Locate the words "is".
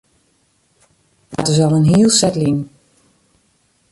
1.47-1.59